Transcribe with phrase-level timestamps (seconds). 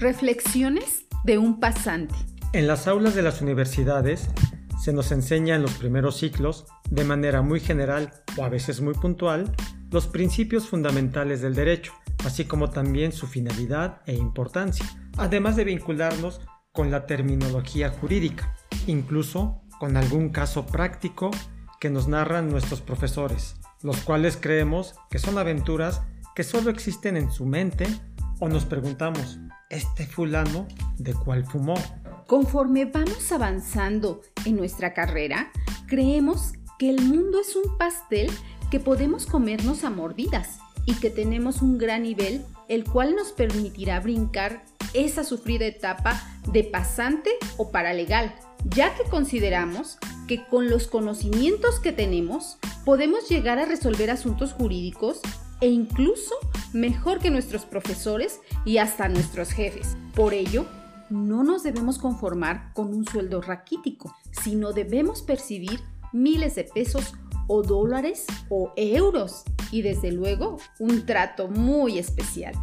[0.00, 2.14] Reflexiones de un pasante.
[2.52, 4.30] En las aulas de las universidades
[4.80, 8.94] se nos enseña en los primeros ciclos, de manera muy general o a veces muy
[8.94, 9.52] puntual,
[9.90, 14.86] los principios fundamentales del derecho, así como también su finalidad e importancia,
[15.16, 18.54] además de vincularnos con la terminología jurídica,
[18.86, 21.32] incluso con algún caso práctico
[21.80, 26.02] que nos narran nuestros profesores, los cuales creemos que son aventuras
[26.36, 27.88] que solo existen en su mente
[28.40, 29.38] o nos preguntamos,
[29.68, 30.66] ¿este fulano
[30.98, 31.74] de cuál fumó?
[32.26, 35.50] Conforme vamos avanzando en nuestra carrera,
[35.86, 38.30] creemos que el mundo es un pastel
[38.70, 44.00] que podemos comernos a mordidas y que tenemos un gran nivel, el cual nos permitirá
[44.00, 44.62] brincar
[44.94, 46.20] esa sufrida etapa
[46.52, 53.58] de pasante o paralegal, ya que consideramos que con los conocimientos que tenemos podemos llegar
[53.58, 55.20] a resolver asuntos jurídicos
[55.60, 56.34] e incluso
[56.72, 59.96] mejor que nuestros profesores y hasta nuestros jefes.
[60.14, 60.66] Por ello,
[61.10, 65.80] no nos debemos conformar con un sueldo raquítico, sino debemos percibir
[66.12, 67.14] miles de pesos
[67.46, 72.54] o dólares o euros y desde luego un trato muy especial.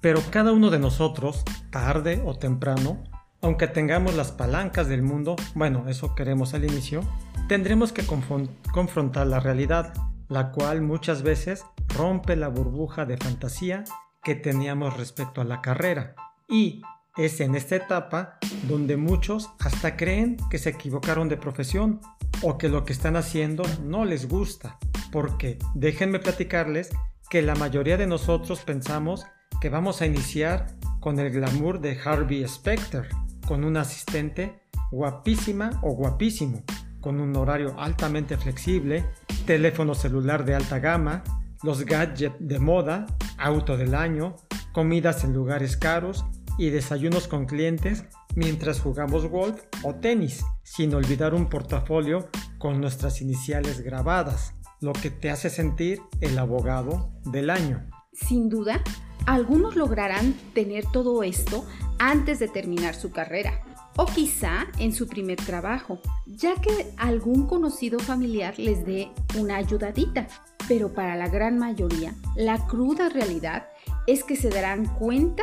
[0.00, 3.02] Pero cada uno de nosotros, tarde o temprano,
[3.40, 7.00] aunque tengamos las palancas del mundo, bueno, eso queremos al inicio,
[7.48, 9.92] tendremos que confrontar la realidad,
[10.28, 11.64] la cual muchas veces
[11.96, 13.84] rompe la burbuja de fantasía
[14.22, 16.14] que teníamos respecto a la carrera.
[16.48, 16.82] Y
[17.16, 22.00] es en esta etapa donde muchos hasta creen que se equivocaron de profesión
[22.42, 24.78] o que lo que están haciendo no les gusta.
[25.12, 26.90] Porque déjenme platicarles
[27.30, 29.26] que la mayoría de nosotros pensamos
[29.60, 30.66] que vamos a iniciar
[31.00, 33.08] con el glamour de Harvey Specter,
[33.46, 36.62] con un asistente guapísima o guapísimo,
[37.00, 39.04] con un horario altamente flexible,
[39.44, 41.22] teléfono celular de alta gama,
[41.62, 43.06] los gadgets de moda,
[43.38, 44.36] auto del año,
[44.72, 46.24] comidas en lugares caros
[46.58, 52.28] y desayunos con clientes mientras jugamos golf o tenis, sin olvidar un portafolio
[52.58, 57.88] con nuestras iniciales grabadas, lo que te hace sentir el abogado del año.
[58.12, 58.82] Sin duda,
[59.26, 61.64] algunos lograrán tener todo esto
[61.98, 63.62] antes de terminar su carrera
[63.96, 70.26] o quizá en su primer trabajo, ya que algún conocido familiar les dé una ayudadita.
[70.66, 73.68] Pero para la gran mayoría, la cruda realidad
[74.06, 75.42] es que se darán cuenta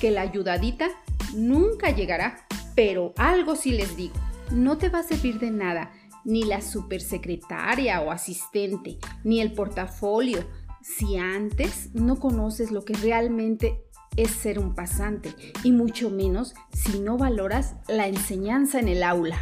[0.00, 0.88] que la ayudadita
[1.34, 2.46] nunca llegará.
[2.74, 4.14] Pero algo sí les digo,
[4.50, 5.92] no te va a servir de nada
[6.24, 10.44] ni la supersecretaria o asistente, ni el portafolio,
[10.82, 13.84] si antes no conoces lo que realmente
[14.16, 19.38] es ser un pasante y mucho menos si no valoras la enseñanza en el aula.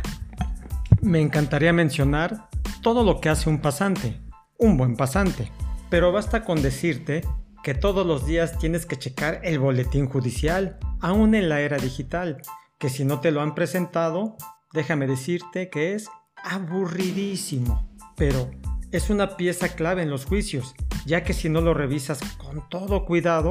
[1.03, 2.49] Me encantaría mencionar
[2.83, 4.21] todo lo que hace un pasante,
[4.59, 5.51] un buen pasante,
[5.89, 7.23] pero basta con decirte
[7.63, 12.41] que todos los días tienes que checar el boletín judicial, aún en la era digital,
[12.79, 14.37] que si no te lo han presentado,
[14.73, 16.09] déjame decirte que es
[16.43, 17.87] aburridísimo,
[18.17, 18.51] pero
[18.93, 23.05] es una pieza clave en los juicios, ya que si no lo revisas con todo
[23.05, 23.51] cuidado,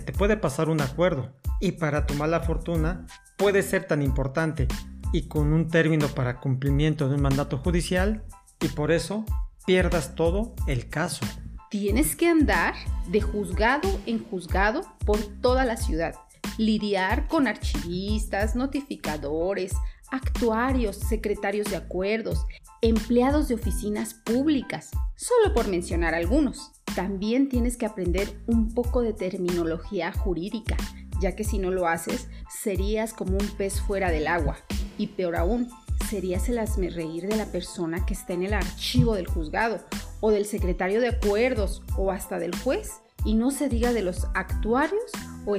[0.00, 4.68] te puede pasar un acuerdo y para tu mala fortuna puede ser tan importante
[5.12, 8.24] y con un término para cumplimiento de un mandato judicial
[8.60, 9.24] y por eso
[9.66, 11.24] pierdas todo el caso.
[11.70, 12.74] Tienes que andar
[13.08, 16.14] de juzgado en juzgado por toda la ciudad,
[16.58, 19.74] lidiar con archivistas, notificadores,
[20.10, 22.46] actuarios, secretarios de acuerdos,
[22.82, 26.72] empleados de oficinas públicas, solo por mencionar algunos.
[26.94, 30.76] También tienes que aprender un poco de terminología jurídica,
[31.20, 34.56] ya que si no lo haces, serías como un pez fuera del agua.
[34.98, 35.68] Y peor aún,
[36.08, 36.58] serías el
[36.94, 39.80] reír de la persona que está en el archivo del juzgado,
[40.20, 43.00] o del secretario de acuerdos, o hasta del juez.
[43.26, 45.02] Y no se diga de los actuarios
[45.44, 45.52] o,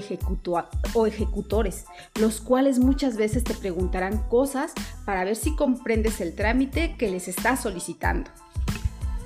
[0.93, 1.85] o, ejecutores,
[2.19, 4.73] los cuales muchas veces te preguntarán cosas
[5.05, 8.31] para ver si comprendes el trámite que les estás solicitando.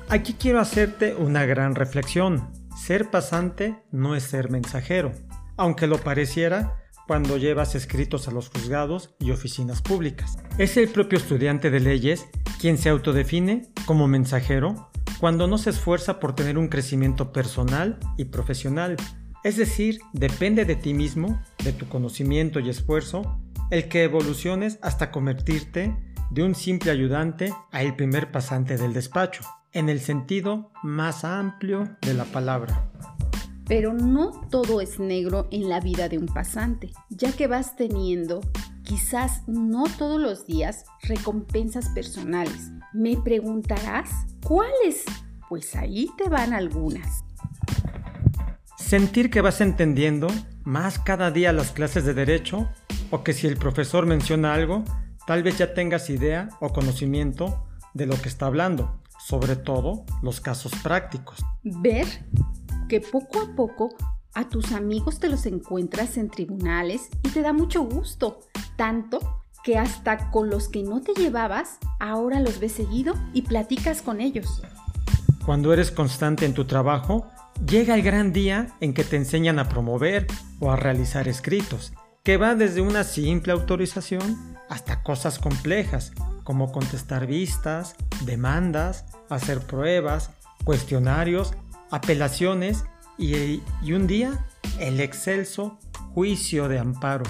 [0.10, 2.50] Aquí quiero hacerte una gran reflexión.
[2.76, 5.14] Ser pasante no es ser mensajero,
[5.56, 10.38] aunque lo pareciera cuando llevas escritos a los juzgados y oficinas públicas.
[10.58, 12.28] Es el propio estudiante de leyes
[12.60, 14.91] quien se autodefine como mensajero
[15.22, 18.98] cuando no se esfuerza por tener un crecimiento personal y profesional.
[19.44, 23.40] Es decir, depende de ti mismo, de tu conocimiento y esfuerzo,
[23.70, 25.96] el que evoluciones hasta convertirte
[26.32, 31.88] de un simple ayudante a el primer pasante del despacho en el sentido más amplio
[32.02, 32.90] de la palabra.
[33.68, 38.42] Pero no todo es negro en la vida de un pasante, ya que vas teniendo,
[38.92, 42.72] quizás no todos los días, recompensas personales.
[42.92, 44.10] Me preguntarás,
[44.44, 45.06] ¿cuáles?
[45.48, 47.24] Pues ahí te van algunas.
[48.76, 50.28] Sentir que vas entendiendo
[50.66, 52.68] más cada día las clases de derecho
[53.12, 54.84] o que si el profesor menciona algo,
[55.26, 60.42] tal vez ya tengas idea o conocimiento de lo que está hablando, sobre todo los
[60.42, 61.42] casos prácticos.
[61.64, 62.08] Ver
[62.90, 63.96] que poco a poco
[64.34, 68.42] a tus amigos te los encuentras en tribunales y te da mucho gusto,
[68.82, 69.20] tanto
[69.64, 74.20] que hasta con los que no te llevabas, ahora los ves seguido y platicas con
[74.20, 74.64] ellos.
[75.46, 77.28] Cuando eres constante en tu trabajo,
[77.64, 80.26] llega el gran día en que te enseñan a promover
[80.60, 81.94] o a realizar escritos,
[82.24, 86.12] que va desde una simple autorización hasta cosas complejas,
[86.44, 87.96] como contestar vistas,
[88.26, 90.32] demandas, hacer pruebas,
[90.64, 91.54] cuestionarios,
[91.92, 92.84] apelaciones
[93.20, 94.44] y, y un día
[94.80, 95.78] el excelso
[96.16, 97.26] juicio de amparo.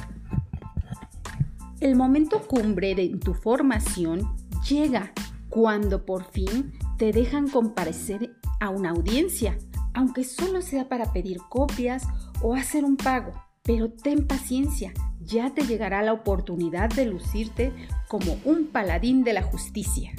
[1.81, 4.35] El momento cumbre de tu formación
[4.69, 5.13] llega
[5.49, 9.57] cuando por fin te dejan comparecer a una audiencia,
[9.95, 12.03] aunque solo sea para pedir copias
[12.43, 13.31] o hacer un pago.
[13.63, 17.73] Pero ten paciencia, ya te llegará la oportunidad de lucirte
[18.07, 20.11] como un paladín de la justicia.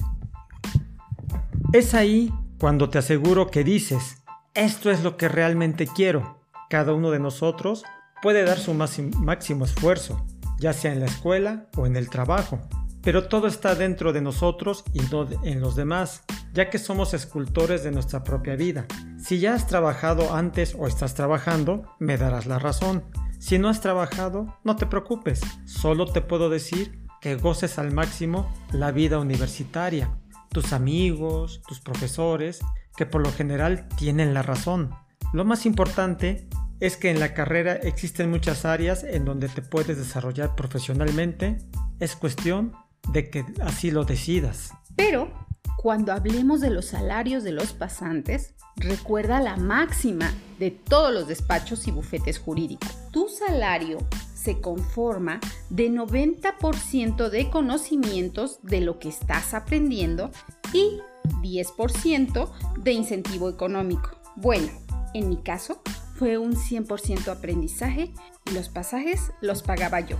[1.71, 4.21] Es ahí cuando te aseguro que dices,
[4.53, 6.39] esto es lo que realmente quiero.
[6.69, 7.85] Cada uno de nosotros
[8.21, 10.25] puede dar su máximo esfuerzo,
[10.63, 12.57] ya sea en la escuela o en el trabajo,
[13.01, 16.23] pero todo está dentro de nosotros y no en los demás,
[16.53, 18.85] ya que somos escultores de nuestra propia vida.
[19.17, 23.03] Si ya has trabajado antes o estás trabajando, me darás la razón.
[23.39, 28.49] Si no has trabajado, no te preocupes, solo te puedo decir que goces al máximo
[28.71, 30.17] la vida universitaria,
[30.47, 32.61] tus amigos, tus profesores,
[32.95, 34.91] que por lo general tienen la razón.
[35.33, 36.47] Lo más importante
[36.79, 41.57] es que en la carrera existen muchas áreas en donde te puedes desarrollar profesionalmente.
[41.99, 42.73] Es cuestión
[43.11, 44.71] de que así lo decidas.
[44.95, 45.31] Pero
[45.77, 51.87] cuando hablemos de los salarios de los pasantes, recuerda la máxima de todos los despachos
[51.87, 52.89] y bufetes jurídicos.
[53.11, 53.97] Tu salario
[54.33, 55.39] se conforma
[55.69, 60.31] de 90% de conocimientos de lo que estás aprendiendo
[60.73, 61.01] y
[61.41, 62.49] 10%
[62.81, 64.11] de incentivo económico.
[64.35, 64.69] Bueno,
[65.13, 65.81] en mi caso
[66.23, 68.13] fue un 100% aprendizaje
[68.45, 70.15] y los pasajes los pagaba yo.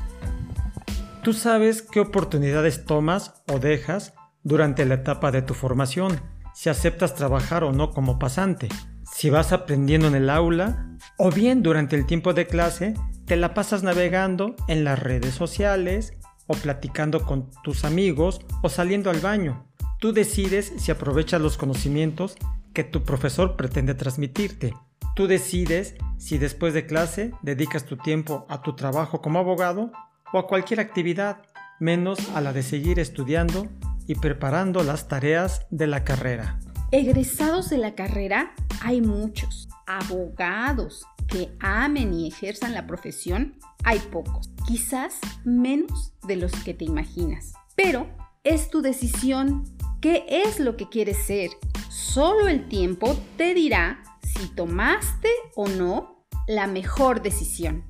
[1.23, 4.13] Tú sabes qué oportunidades tomas o dejas
[4.43, 6.19] durante la etapa de tu formación,
[6.53, 8.67] si aceptas trabajar o no como pasante,
[9.13, 12.95] si vas aprendiendo en el aula o bien durante el tiempo de clase
[13.25, 16.17] te la pasas navegando en las redes sociales
[16.47, 19.69] o platicando con tus amigos o saliendo al baño.
[20.01, 22.35] Tú decides si aprovechas los conocimientos
[22.73, 24.73] que tu profesor pretende transmitirte.
[25.15, 29.91] Tú decides si después de clase dedicas tu tiempo a tu trabajo como abogado
[30.31, 31.43] o a cualquier actividad,
[31.79, 33.67] menos a la de seguir estudiando
[34.07, 36.59] y preparando las tareas de la carrera.
[36.91, 39.69] Egresados de la carrera hay muchos.
[39.85, 44.49] Abogados que amen y ejerzan la profesión hay pocos.
[44.67, 47.53] Quizás menos de los que te imaginas.
[47.75, 48.07] Pero
[48.43, 49.65] es tu decisión.
[50.01, 51.51] ¿Qué es lo que quieres ser?
[51.89, 57.83] Solo el tiempo te dirá si tomaste o no la mejor decisión.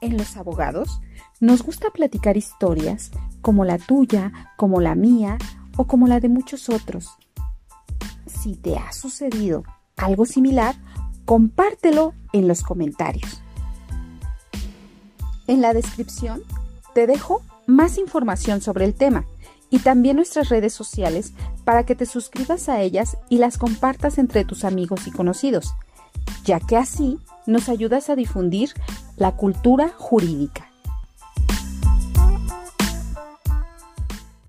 [0.00, 1.00] En los abogados
[1.40, 3.10] nos gusta platicar historias
[3.40, 5.38] como la tuya, como la mía
[5.76, 7.16] o como la de muchos otros.
[8.26, 9.64] Si te ha sucedido
[9.96, 10.76] algo similar,
[11.24, 13.42] compártelo en los comentarios.
[15.46, 16.42] En la descripción
[16.94, 19.24] te dejo más información sobre el tema
[19.70, 21.32] y también nuestras redes sociales
[21.64, 25.74] para que te suscribas a ellas y las compartas entre tus amigos y conocidos,
[26.44, 28.70] ya que así nos ayudas a difundir
[29.16, 30.73] la cultura jurídica.